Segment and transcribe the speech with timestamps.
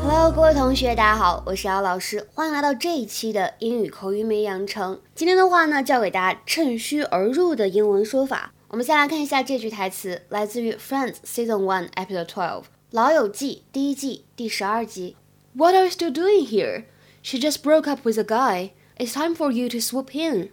[0.00, 5.00] Hello，各位同学，大家好，我是姚老师，欢迎来到这一期的英语口语美养成。
[5.14, 8.52] 今天的话呢，教给大家趁虚而入的英文说法。
[8.68, 12.62] 我们先来看一下这句台词，来自于《Friends》Season One Episode Twelve，《
[12.92, 15.16] 老友记》第一季第十二集。
[15.54, 16.84] What are you still doing here?
[17.22, 18.70] She just broke up with a guy.
[18.96, 20.50] It's time for you to swoop in.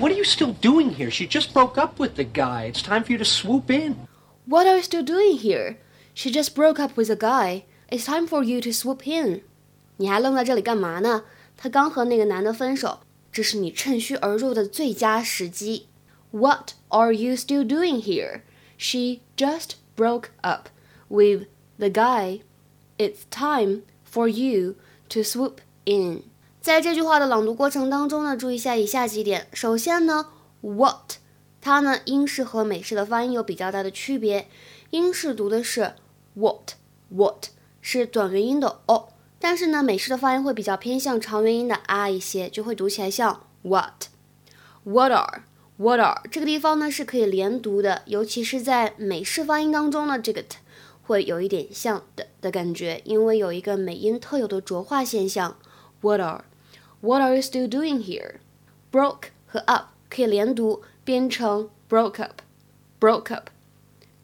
[0.00, 1.10] What are you still doing here?
[1.10, 2.70] She just broke up with the guy.
[2.70, 3.94] It's time for you to swoop in.
[4.46, 5.76] What are you still doing here?
[6.15, 7.63] She just broke up with a guy.
[7.89, 9.41] It's time for you to swoop in.
[9.97, 11.23] 你还愣在这里干嘛呢？
[11.57, 12.99] 她刚和那个男的分手，
[13.33, 15.87] 这是你趁虚而入的最佳时机。
[16.31, 18.41] What are you still doing here?
[18.77, 20.69] She just broke up
[21.09, 21.47] with
[21.77, 22.41] the guy.
[22.97, 24.75] It's time for you
[25.09, 26.23] to swoop in.
[26.61, 29.47] 在这句话的朗读过程当中呢，注意一下以下几点。
[29.53, 30.27] 首先呢
[30.61, 31.17] ，what
[31.59, 34.47] 它呢英式和美式的发音有比较大的区别。
[34.91, 35.95] 英式读的是
[36.35, 36.75] what
[37.09, 37.47] what。
[37.87, 50.57] 是短元音的 o，但是呢，美式的发音会比较偏向长元音的 r 一些，就会读起来像 what，what are，what are 这个地方呢是可以连读的，尤其是在美式发音当中呢，这个 t
[51.03, 55.55] 会有一点像的的感觉，因为有一个美音特有的浊化现象。
[56.01, 63.49] What are，what are you still doing here？Broke 和 up 可以连读，变成 broke up，broke up。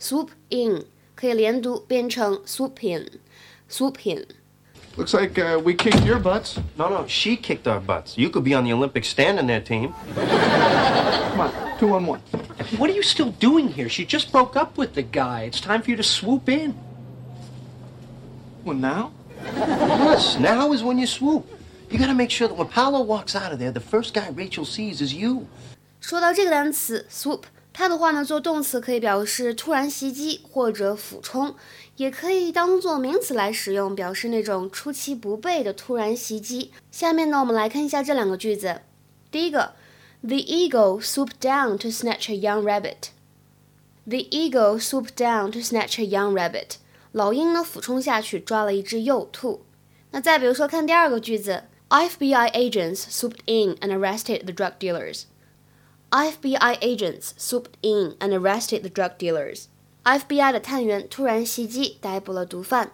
[0.00, 4.25] Swoop in 可以连读，变成 swoop in。swoop in.
[4.97, 6.57] Looks like uh, we kicked your butts.
[6.77, 8.17] No, no, she kicked our butts.
[8.17, 9.93] You could be on the Olympic standing there team.
[10.15, 12.21] Come on, two on one.
[12.77, 13.87] What are you still doing here?
[13.87, 15.43] She just broke up with the guy.
[15.43, 16.73] It's time for you to swoop in.
[18.65, 19.11] Well, now?
[19.55, 21.45] Yes, now is when you swoop.
[21.89, 24.65] You gotta make sure that when Paolo walks out of there, the first guy Rachel
[24.65, 25.47] sees is you.
[26.01, 27.43] 说到这个单词 swoop，
[27.76, 31.56] 它的话呢，做动词可以表示突然袭击或者俯冲，
[31.96, 36.70] 也可以当做名词来使用，表示那种出其不备的突然袭击。
[36.92, 38.82] 下面呢，我们来看一下这两个句子。
[39.32, 39.72] 第一个
[40.22, 43.08] ，The eagle swooped down to snatch a young rabbit.
[44.06, 46.76] The eagle swooped down to snatch a young rabbit.
[47.10, 49.64] 老鹰呢俯冲下去抓了一只幼兔。
[50.12, 55.24] 那再比如说看第二个句子，FBI agents swooped in and arrested the drug dealers.
[56.13, 59.65] FBI agents swooped in and arrested the drug dealers.
[60.03, 62.91] FBI 的探员突然袭击，逮捕了毒贩。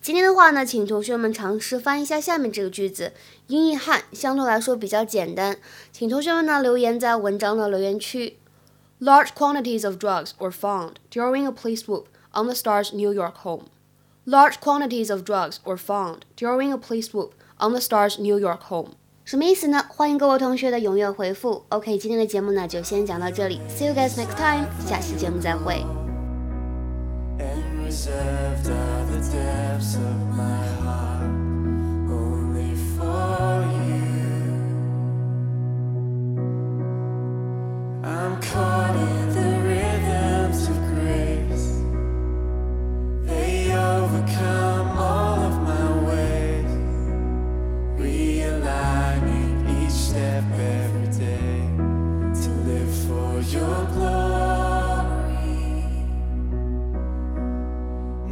[0.00, 3.12] 今天的话呢，请同学们尝试翻译一下下面这个句子，
[3.48, 5.56] 英译汉相对来说比较简单。
[5.92, 8.38] 请同学们呢留言在文章的留言区。
[9.00, 13.66] Large quantities of drugs were found during a police swoop on the star's New York home.
[14.24, 18.64] Large quantities of drugs were found during a police swoop on the star's New York
[18.64, 18.96] home.
[19.31, 19.85] 什么意思呢？
[19.87, 21.63] 欢迎各位同学的踊跃回复。
[21.69, 25.85] OK，今天的节目呢就先讲到这里，See you guys next time，下期节目再会。
[27.89, 28.61] step
[38.93, 39.20] back.